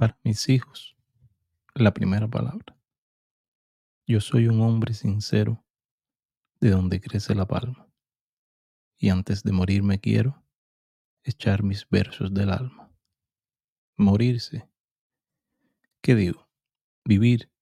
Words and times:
para 0.00 0.18
mis 0.24 0.48
hijos 0.48 0.96
la 1.74 1.92
primera 1.92 2.26
palabra. 2.26 2.74
Yo 4.06 4.22
soy 4.22 4.48
un 4.48 4.62
hombre 4.62 4.94
sincero 4.94 5.62
de 6.58 6.70
donde 6.70 7.02
crece 7.02 7.34
la 7.34 7.46
palma. 7.46 7.86
Y 8.96 9.10
antes 9.10 9.42
de 9.42 9.52
morir 9.52 9.82
me 9.82 10.00
quiero 10.00 10.42
echar 11.22 11.62
mis 11.62 11.86
versos 11.86 12.32
del 12.32 12.48
alma. 12.48 12.90
Morirse. 13.98 14.70
¿Qué 16.00 16.14
digo? 16.14 16.48
Vivir 17.04 17.52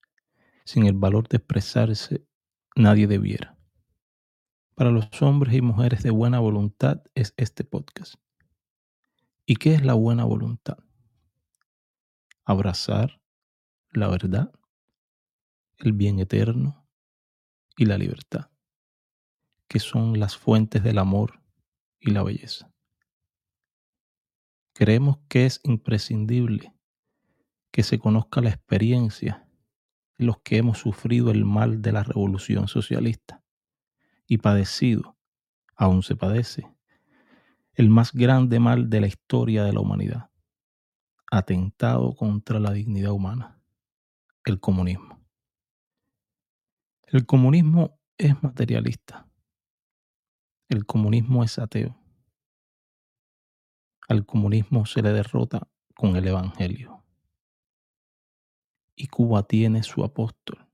sin 0.63 0.85
el 0.85 0.93
valor 0.93 1.27
de 1.27 1.39
expresarse 1.39 2.25
nadie 2.73 3.05
debiera. 3.05 3.57
Para 4.75 4.91
los 4.91 5.09
hombres 5.21 5.53
y 5.55 5.61
mujeres 5.61 6.03
de 6.03 6.11
buena 6.11 6.39
voluntad 6.39 7.03
es 7.15 7.33
este 7.35 7.65
podcast. 7.65 8.15
¿Y 9.45 9.57
qué 9.57 9.73
es 9.73 9.83
la 9.83 9.95
buena 9.95 10.23
voluntad? 10.23 10.77
Abrazar 12.49 13.21
la 13.91 14.07
verdad, 14.07 14.51
el 15.77 15.93
bien 15.93 16.17
eterno 16.17 16.89
y 17.77 17.85
la 17.85 17.95
libertad, 17.95 18.49
que 19.67 19.77
son 19.77 20.19
las 20.19 20.35
fuentes 20.35 20.81
del 20.81 20.97
amor 20.97 21.43
y 21.99 22.09
la 22.09 22.23
belleza. 22.23 22.73
Creemos 24.73 25.19
que 25.27 25.45
es 25.45 25.61
imprescindible 25.63 26.73
que 27.69 27.83
se 27.83 27.99
conozca 27.99 28.41
la 28.41 28.49
experiencia 28.49 29.47
de 30.17 30.25
los 30.25 30.39
que 30.39 30.57
hemos 30.57 30.79
sufrido 30.79 31.29
el 31.29 31.45
mal 31.45 31.83
de 31.83 31.91
la 31.91 32.01
revolución 32.01 32.67
socialista 32.67 33.43
y 34.25 34.39
padecido, 34.39 35.19
aún 35.75 36.01
se 36.01 36.15
padece, 36.15 36.67
el 37.75 37.91
más 37.91 38.11
grande 38.11 38.59
mal 38.59 38.89
de 38.89 39.01
la 39.01 39.07
historia 39.07 39.63
de 39.65 39.73
la 39.73 39.81
humanidad, 39.81 40.28
atentado 41.31 42.15
contra 42.15 42.59
la 42.59 42.71
dignidad 42.71 43.11
humana 43.11 43.59
el 44.49 44.59
comunismo. 44.59 45.19
El 47.03 47.25
comunismo 47.25 47.99
es 48.17 48.41
materialista. 48.43 49.27
El 50.67 50.85
comunismo 50.85 51.43
es 51.43 51.57
ateo. 51.57 51.97
Al 54.07 54.25
comunismo 54.25 54.85
se 54.85 55.01
le 55.01 55.11
derrota 55.13 55.67
con 55.95 56.15
el 56.15 56.27
Evangelio. 56.27 57.03
Y 58.95 59.07
Cuba 59.07 59.43
tiene 59.43 59.83
su 59.83 60.03
apóstol, 60.03 60.67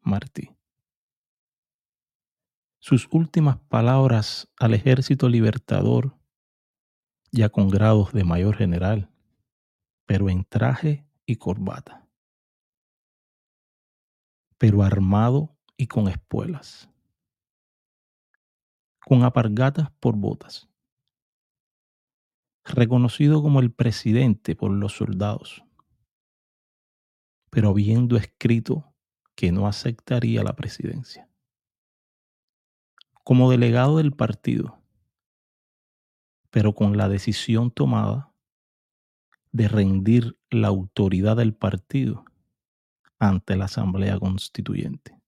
Martí. 0.00 0.50
Sus 2.78 3.08
últimas 3.10 3.58
palabras 3.58 4.52
al 4.58 4.74
ejército 4.74 5.28
libertador, 5.28 6.18
ya 7.32 7.48
con 7.48 7.68
grados 7.68 8.12
de 8.12 8.24
mayor 8.24 8.56
general, 8.56 9.10
pero 10.06 10.28
en 10.28 10.44
traje 10.44 11.06
y 11.24 11.36
corbata, 11.36 12.06
pero 14.58 14.82
armado 14.82 15.56
y 15.78 15.86
con 15.86 16.08
espuelas, 16.08 16.90
con 19.00 19.22
apargatas 19.22 19.90
por 19.92 20.14
botas, 20.14 20.68
reconocido 22.64 23.42
como 23.42 23.60
el 23.60 23.72
presidente 23.72 24.54
por 24.54 24.70
los 24.70 24.92
soldados, 24.92 25.64
pero 27.48 27.70
habiendo 27.70 28.18
escrito 28.18 28.94
que 29.34 29.52
no 29.52 29.66
aceptaría 29.66 30.42
la 30.42 30.54
presidencia. 30.54 31.30
Como 33.24 33.50
delegado 33.50 33.96
del 33.96 34.12
partido, 34.12 34.81
pero 36.52 36.74
con 36.74 36.98
la 36.98 37.08
decisión 37.08 37.70
tomada 37.70 38.30
de 39.52 39.68
rendir 39.68 40.38
la 40.50 40.68
autoridad 40.68 41.38
del 41.38 41.54
partido 41.54 42.26
ante 43.18 43.56
la 43.56 43.64
Asamblea 43.64 44.18
Constituyente. 44.18 45.18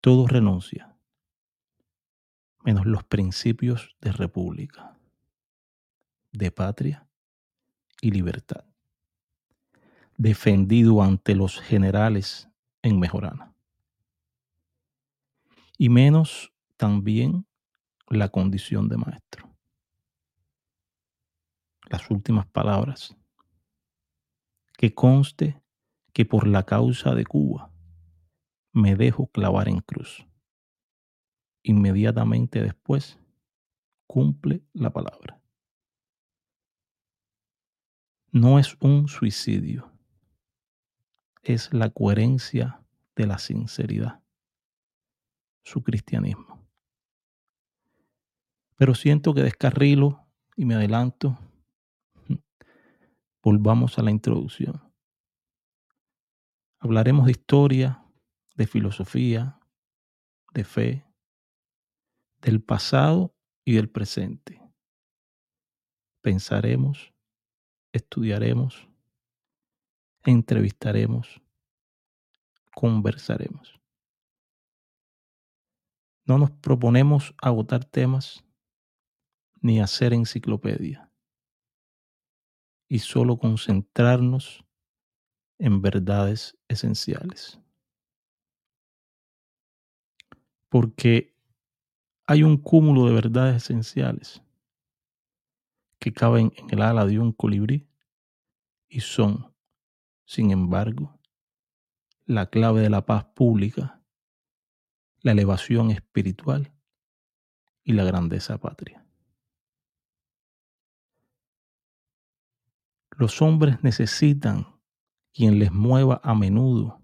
Todo 0.00 0.26
renuncia, 0.26 0.96
menos 2.64 2.84
los 2.84 3.04
principios 3.04 3.94
de 4.00 4.10
república, 4.10 4.98
de 6.32 6.50
patria 6.50 7.06
y 8.00 8.10
libertad, 8.10 8.64
defendido 10.16 11.00
ante 11.00 11.36
los 11.36 11.60
generales 11.60 12.48
en 12.82 12.98
Mejorana. 12.98 13.54
Y 15.78 15.90
menos 15.90 16.52
también 16.76 17.45
la 18.08 18.28
condición 18.28 18.88
de 18.88 18.96
maestro 18.96 19.56
las 21.88 22.10
últimas 22.10 22.46
palabras. 22.46 23.16
Que 24.76 24.94
conste 24.94 25.60
que 26.12 26.24
por 26.24 26.46
la 26.46 26.64
causa 26.64 27.14
de 27.14 27.24
Cuba 27.24 27.72
me 28.72 28.96
dejo 28.96 29.28
clavar 29.28 29.68
en 29.68 29.80
cruz. 29.80 30.26
Inmediatamente 31.62 32.62
después 32.62 33.18
cumple 34.06 34.62
la 34.72 34.90
palabra. 34.92 35.40
No 38.30 38.58
es 38.58 38.76
un 38.80 39.08
suicidio, 39.08 39.90
es 41.42 41.72
la 41.72 41.88
coherencia 41.88 42.82
de 43.14 43.26
la 43.26 43.38
sinceridad, 43.38 44.20
su 45.64 45.82
cristianismo. 45.82 46.55
Pero 48.76 48.94
siento 48.94 49.34
que 49.34 49.42
descarrilo 49.42 50.26
y 50.54 50.64
me 50.64 50.74
adelanto 50.74 51.38
Volvamos 53.42 53.98
a 53.98 54.02
la 54.02 54.10
introducción. 54.10 54.82
Hablaremos 56.78 57.26
de 57.26 57.32
historia, 57.32 58.04
de 58.54 58.66
filosofía, 58.66 59.58
de 60.52 60.64
fe, 60.64 61.06
del 62.40 62.62
pasado 62.62 63.34
y 63.64 63.74
del 63.74 63.88
presente. 63.88 64.62
Pensaremos, 66.22 67.12
estudiaremos, 67.92 68.88
entrevistaremos, 70.24 71.40
conversaremos. 72.74 73.80
No 76.24 76.38
nos 76.38 76.50
proponemos 76.50 77.34
agotar 77.40 77.84
temas 77.84 78.45
ni 79.66 79.80
hacer 79.80 80.12
enciclopedia 80.12 81.10
y 82.88 83.00
solo 83.00 83.36
concentrarnos 83.36 84.64
en 85.58 85.82
verdades 85.82 86.56
esenciales. 86.68 87.58
Porque 90.68 91.34
hay 92.28 92.44
un 92.44 92.58
cúmulo 92.58 93.06
de 93.06 93.14
verdades 93.14 93.56
esenciales 93.56 94.40
que 95.98 96.12
caben 96.12 96.52
en 96.56 96.70
el 96.70 96.82
ala 96.82 97.04
de 97.04 97.18
un 97.18 97.32
colibrí 97.32 97.88
y 98.88 99.00
son, 99.00 99.52
sin 100.26 100.52
embargo, 100.52 101.18
la 102.24 102.50
clave 102.50 102.82
de 102.82 102.90
la 102.90 103.04
paz 103.04 103.24
pública, 103.34 104.00
la 105.22 105.32
elevación 105.32 105.90
espiritual 105.90 106.72
y 107.82 107.94
la 107.94 108.04
grandeza 108.04 108.58
patria. 108.58 109.05
Los 113.18 113.40
hombres 113.40 113.82
necesitan 113.82 114.78
quien 115.32 115.58
les 115.58 115.72
mueva 115.72 116.20
a 116.22 116.34
menudo 116.34 117.00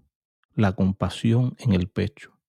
la 0.53 0.73
compasión 0.73 1.55
en 1.57 1.73
el 1.73 1.89
pecho 1.89 2.39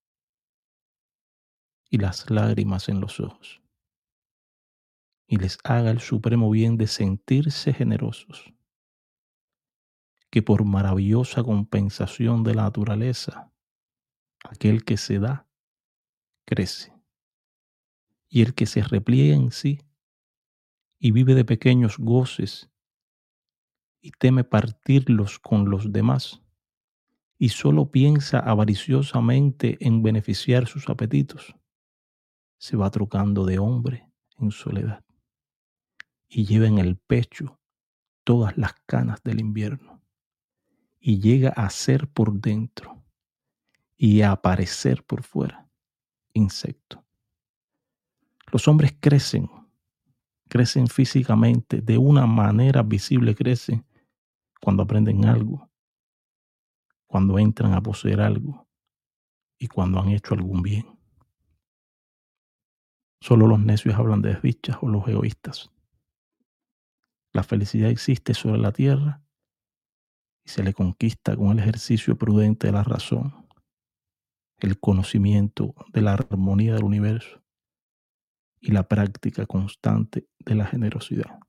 y 1.89 1.97
las 1.97 2.29
lágrimas 2.29 2.89
en 2.89 3.01
los 3.01 3.19
ojos, 3.19 3.63
y 5.25 5.37
les 5.37 5.57
haga 5.63 5.89
el 5.89 5.99
supremo 5.99 6.51
bien 6.51 6.77
de 6.77 6.85
sentirse 6.85 7.73
generosos, 7.73 8.53
que 10.29 10.43
por 10.43 10.63
maravillosa 10.63 11.43
compensación 11.43 12.43
de 12.43 12.53
la 12.53 12.63
naturaleza, 12.63 13.51
aquel 14.43 14.85
que 14.85 14.97
se 14.97 15.17
da, 15.17 15.47
crece, 16.45 16.93
y 18.29 18.43
el 18.43 18.53
que 18.53 18.67
se 18.67 18.83
repliega 18.83 19.35
en 19.35 19.49
sí 19.49 19.81
y 20.99 21.09
vive 21.09 21.33
de 21.33 21.45
pequeños 21.45 21.97
goces 21.97 22.69
y 24.05 24.11
teme 24.11 24.43
partirlos 24.43 25.39
con 25.39 25.71
los 25.71 25.91
demás. 25.91 26.39
Y 27.39 27.49
solo 27.49 27.89
piensa 27.89 28.37
avariciosamente 28.37 29.77
en 29.79 30.03
beneficiar 30.03 30.67
sus 30.67 30.87
apetitos, 30.89 31.55
se 32.59 32.77
va 32.77 32.91
trocando 32.91 33.45
de 33.45 33.57
hombre 33.57 34.07
en 34.37 34.51
soledad. 34.51 35.03
Y 36.29 36.45
lleva 36.45 36.67
en 36.67 36.77
el 36.77 36.97
pecho 36.97 37.59
todas 38.23 38.55
las 38.59 38.75
canas 38.85 39.23
del 39.23 39.39
invierno. 39.39 40.03
Y 40.99 41.19
llega 41.19 41.49
a 41.49 41.67
ser 41.71 42.07
por 42.07 42.39
dentro 42.39 43.03
y 43.97 44.21
a 44.21 44.33
aparecer 44.33 45.03
por 45.03 45.23
fuera 45.23 45.67
insecto. 46.33 47.03
Los 48.51 48.67
hombres 48.67 48.95
crecen 48.99 49.49
crecen 50.47 50.87
físicamente, 50.87 51.81
de 51.81 51.97
una 51.97 52.27
manera 52.27 52.83
visible 52.83 53.33
crecen 53.33 53.83
cuando 54.65 54.81
aprenden 54.81 55.25
algo, 55.25 55.69
cuando 57.05 57.37
entran 57.37 57.73
a 57.73 57.83
poseer 57.83 58.19
algo 58.19 58.67
y 59.59 59.67
cuando 59.67 59.99
han 59.99 60.09
hecho 60.09 60.33
algún 60.33 60.63
bien. 60.63 60.87
Solo 63.21 63.45
los 63.45 63.59
necios 63.59 63.93
hablan 63.93 64.23
de 64.23 64.33
desdichas 64.33 64.77
o 64.81 64.87
los 64.87 65.07
egoístas. 65.07 65.69
La 67.31 67.43
felicidad 67.43 67.91
existe 67.91 68.33
sobre 68.33 68.57
la 68.57 68.71
tierra 68.71 69.21
y 70.43 70.49
se 70.49 70.63
le 70.63 70.73
conquista 70.73 71.35
con 71.37 71.51
el 71.51 71.59
ejercicio 71.59 72.17
prudente 72.17 72.65
de 72.65 72.73
la 72.73 72.83
razón, 72.83 73.47
el 74.57 74.79
conocimiento 74.79 75.75
de 75.93 76.01
la 76.01 76.13
armonía 76.13 76.73
del 76.73 76.85
universo 76.85 77.43
y 78.59 78.71
la 78.71 78.87
práctica 78.87 79.45
constante 79.45 80.27
de 80.39 80.55
la 80.55 80.65
generosidad. 80.65 81.44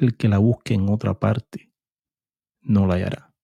El 0.00 0.16
que 0.16 0.28
la 0.28 0.38
busque 0.38 0.72
en 0.72 0.88
otra 0.88 1.20
parte 1.20 1.74
no 2.62 2.86
la 2.86 2.94
hallará. 2.94 3.34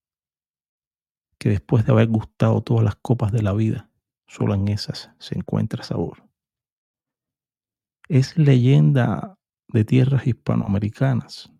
Que 1.37 1.51
después 1.51 1.85
de 1.85 1.93
haber 1.93 2.09
gustado 2.09 2.63
todas 2.63 2.83
las 2.83 2.97
copas 2.97 3.31
de 3.31 3.43
la 3.43 3.53
vida, 3.53 3.91
solo 4.27 4.55
en 4.55 4.69
esas 4.69 5.11
se 5.19 5.37
encuentra 5.37 5.85
sabor. 5.85 6.27
Es 8.09 8.39
leyenda 8.39 9.39
de 9.69 9.85
tierras 9.85 10.27
hispanoamericanas 10.27 11.53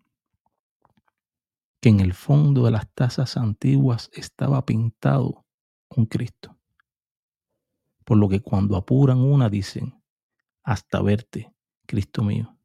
que 1.79 1.89
en 1.89 1.99
el 1.99 2.15
fondo 2.15 2.65
de 2.65 2.71
las 2.71 2.91
tazas 2.95 3.37
antiguas 3.37 4.09
estaba 4.13 4.65
pintado 4.65 5.45
un 5.89 6.07
Cristo. 6.07 6.57
Por 8.03 8.17
lo 8.17 8.27
que 8.29 8.41
cuando 8.41 8.75
apuran 8.75 9.19
una 9.19 9.47
dicen, 9.47 10.01
hasta 10.63 11.03
verte, 11.03 11.53
Cristo 11.85 12.23
mío. 12.23 12.56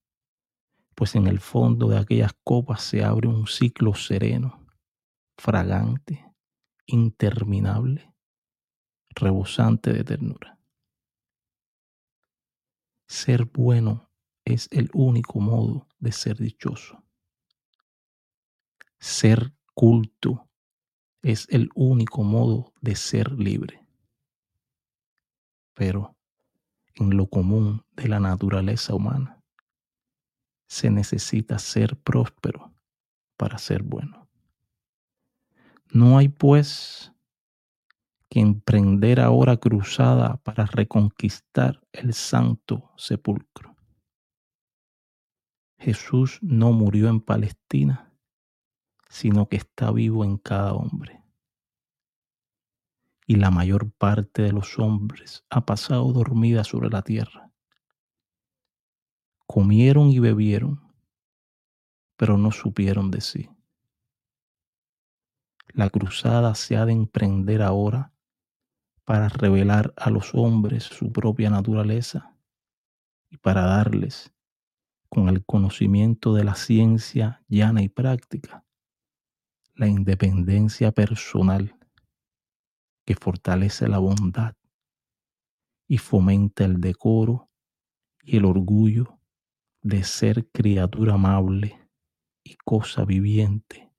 Pues 0.95 1.15
en 1.15 1.27
el 1.27 1.41
fondo 1.41 1.89
de 1.89 1.99
aquellas 1.99 2.33
copas 2.45 2.83
se 2.83 3.03
abre 3.03 3.29
un 3.29 3.47
ciclo 3.47 3.95
sereno, 3.95 4.67
fragante, 5.37 6.33
interminable, 6.87 8.13
rebosante 9.11 9.93
de 9.93 10.05
ternura. 10.05 10.59
Ser 13.09 13.45
bueno 13.47 14.09
es 14.45 14.69
el 14.71 14.91
único 14.95 15.41
modo 15.41 15.87
de 15.99 16.13
ser 16.13 16.37
dichoso. 16.39 17.03
Ser 18.99 19.53
culto 19.75 20.49
es 21.23 21.47
el 21.51 21.69
único 21.75 22.23
modo 22.23 22.73
de 22.81 22.97
ser 22.97 23.33
libre. 23.33 23.87
Pero 25.75 26.17
en 26.95 27.17
lo 27.17 27.27
común 27.27 27.85
de 27.93 28.09
la 28.09 28.21
naturaleza 28.21 28.95
humana. 28.95 29.42
Se 30.73 30.91
necesita 30.91 31.59
ser 31.59 31.97
próspero 31.99 32.73
para 33.37 33.59
ser 33.59 33.83
bueno. 33.83 34.27
No 35.93 36.17
hay 36.17 36.31
pues 36.31 37.13
que 38.31 38.41
emprender 38.41 39.21
ahora 39.21 39.59
cruzada 39.59 40.39
para 40.39 40.65
reconquistar 40.65 41.87
el 41.93 42.15
santo 42.15 42.91
sepulcro. 42.97 43.77
Jesús 45.77 46.39
no 46.41 46.73
murió 46.73 47.11
en 47.11 47.21
Palestina, 47.21 48.11
sino 49.11 49.51
que 49.51 49.57
está 49.57 49.91
vivo 49.91 50.25
en 50.25 50.39
cada 50.39 50.73
hombre 50.73 51.23
y 53.27 53.37
la 53.37 53.51
mayor 53.51 53.93
parte 53.93 54.41
de 54.41 54.53
los 54.53 54.79
hombres 54.79 55.45
ha 55.51 55.67
pasado 55.67 56.13
dormida 56.13 56.65
sobre 56.65 56.89
la 56.89 57.03
tierra. 57.03 57.52
Comieron 59.53 60.09
y 60.09 60.19
bebieron, 60.19 60.81
pero 62.17 62.39
no 62.39 62.53
supieron 62.53 63.11
de 63.11 63.21
sí. 63.21 63.51
La 65.75 65.91
cruzada 65.91 66.55
se 66.55 66.79
ha 66.79 66.87
de 66.87 66.95
emprender 66.95 67.61
ahora 67.61 68.15
para 69.05 69.29
revelar 69.29 69.93
a 69.99 70.09
los 70.09 70.35
hombres 70.35 70.85
su 70.85 71.13
propia 71.13 71.51
naturaleza 71.51 72.35
y 73.29 73.37
para 73.37 73.67
darles, 73.67 74.33
con 75.11 75.29
el 75.29 75.45
conocimiento 75.45 76.33
de 76.33 76.45
la 76.45 76.55
ciencia 76.55 77.45
llana 77.47 77.83
y 77.83 77.91
práctica, 77.91 78.65
la 79.75 79.87
independencia 79.87 80.93
personal 80.93 81.79
que 83.05 83.17
fortalece 83.17 83.87
la 83.87 83.99
bondad 83.99 84.55
y 85.87 85.99
fomenta 85.99 86.65
el 86.65 86.81
decoro 86.81 87.51
y 88.23 88.39
el 88.39 88.47
orgullo 88.47 89.19
de 89.83 90.05
ser 90.05 90.49
criatura 90.51 91.15
amable 91.15 91.79
y 92.45 92.55
cosa 92.65 93.05
viviente 93.05 93.93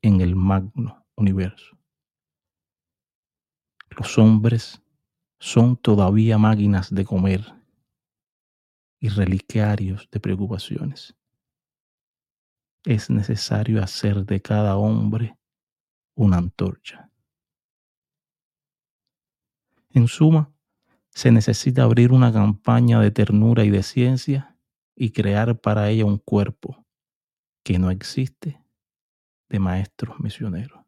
en 0.00 0.20
el 0.20 0.36
magno 0.36 1.04
universo. 1.16 1.76
Los 3.90 4.16
hombres 4.18 4.80
son 5.38 5.76
todavía 5.76 6.38
máquinas 6.38 6.94
de 6.94 7.04
comer 7.04 7.54
y 9.00 9.08
reliquiarios 9.08 10.08
de 10.10 10.20
preocupaciones. 10.20 11.14
Es 12.84 13.10
necesario 13.10 13.82
hacer 13.82 14.24
de 14.24 14.40
cada 14.40 14.76
hombre 14.76 15.36
una 16.14 16.38
antorcha. 16.38 17.10
En 19.90 20.06
suma, 20.08 20.52
se 21.10 21.30
necesita 21.30 21.84
abrir 21.84 22.12
una 22.12 22.32
campaña 22.32 23.00
de 23.00 23.10
ternura 23.10 23.64
y 23.64 23.70
de 23.70 23.82
ciencia 23.82 24.53
y 24.96 25.10
crear 25.10 25.60
para 25.60 25.90
ella 25.90 26.04
un 26.04 26.18
cuerpo 26.18 26.86
que 27.62 27.78
no 27.78 27.90
existe 27.90 28.62
de 29.48 29.58
maestros 29.58 30.20
misioneros. 30.20 30.80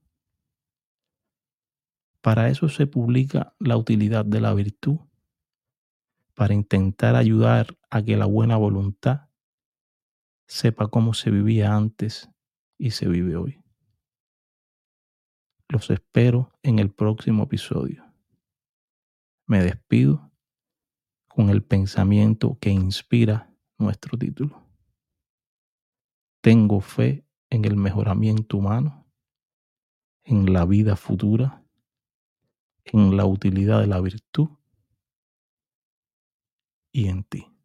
Para 2.21 2.49
eso 2.49 2.69
se 2.69 2.87
publica 2.87 3.55
la 3.59 3.77
utilidad 3.77 4.25
de 4.25 4.41
la 4.41 4.53
virtud, 4.55 4.99
para 6.35 6.53
intentar 6.53 7.17
ayudar 7.17 7.79
a 7.89 8.03
que 8.03 8.17
la 8.17 8.27
buena 8.27 8.57
voluntad 8.57 9.29
sepa 10.47 10.89
cómo 10.89 11.15
se 11.15 11.31
vivía 11.31 11.75
antes 11.75 12.29
y 12.79 12.91
se 12.91 13.09
vive 13.09 13.37
hoy. 13.37 13.63
Los 15.69 15.91
espero 15.91 16.53
en 16.63 16.79
el 16.79 16.91
próximo 16.91 17.45
episodio 17.45 18.07
me 19.47 19.63
despido 19.63 20.33
con 21.29 21.51
el 21.51 21.63
pensamiento 21.63 22.59
que 22.61 22.71
inspira 22.71 23.55
nuestro 23.79 24.19
título. 24.19 24.63
Tengo 26.41 26.81
fe 26.81 27.27
en 27.51 27.65
el 27.65 27.77
mejoramiento 27.77 28.59
humano, 28.59 29.07
en 30.25 30.53
la 30.53 30.65
vida 30.65 30.97
futura, 30.97 31.65
en 32.85 33.17
la 33.17 33.27
utilidad 33.27 33.81
de 33.81 33.87
la 33.87 34.01
virtud 34.01 34.49
y 36.93 37.09
en 37.09 37.25
ti. 37.25 37.56